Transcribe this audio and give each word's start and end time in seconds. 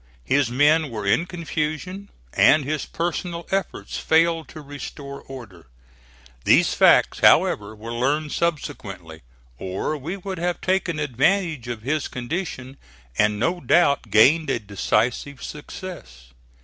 His 0.25 0.49
men 0.49 0.89
were 0.89 1.05
in 1.05 1.27
confusion, 1.27 2.09
and 2.33 2.65
his 2.65 2.87
personal 2.87 3.45
efforts 3.51 3.99
failed 3.99 4.47
to 4.47 4.59
restore 4.59 5.21
order. 5.21 5.67
These 6.43 6.73
facts, 6.73 7.19
however, 7.19 7.75
were 7.75 7.93
learned 7.93 8.31
subsequently, 8.31 9.21
or 9.59 9.95
we 9.95 10.17
would 10.17 10.39
have 10.39 10.59
taken 10.59 10.97
advantage 10.97 11.67
of 11.67 11.83
his 11.83 12.07
condition 12.07 12.77
and 13.19 13.37
no 13.37 13.59
doubt 13.59 14.09
gained 14.09 14.49
a 14.49 14.57
decisive 14.57 15.43
success. 15.43 16.29